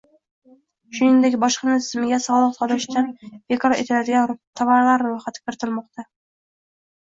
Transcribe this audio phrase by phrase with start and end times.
[0.99, 6.11] Shuningdek, bojxona tizimiga soliq solishdan ozod etiladigan tovarlar ro‘yxati kiritilmoqda